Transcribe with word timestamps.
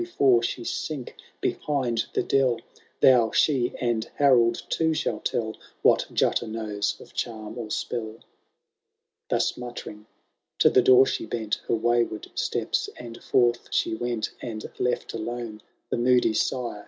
Before 0.01 0.41
she 0.41 0.63
sink 0.63 1.13
behind 1.41 2.05
the 2.13 2.23
dell,) 2.23 2.57
Thou, 3.01 3.29
she, 3.33 3.73
and 3.79 4.09
Harold 4.15 4.63
too, 4.67 4.95
shall 4.95 5.19
tell 5.19 5.55
What 5.83 6.07
Jutta 6.11 6.47
knows 6.49 6.99
of 6.99 7.13
charm 7.13 7.55
or 7.59 7.69
spell." 7.69 8.15
Thus 9.29 9.55
muttering, 9.57 10.07
to 10.57 10.71
the 10.71 10.81
door 10.81 11.05
she 11.05 11.27
bent 11.27 11.61
Her 11.67 11.75
wayward 11.75 12.31
steps, 12.33 12.89
and 12.97 13.21
forth 13.21 13.67
she 13.69 13.93
went. 13.93 14.31
And 14.41 14.65
left 14.79 15.13
alone 15.13 15.61
the 15.91 15.97
moody 15.97 16.33
sire. 16.33 16.79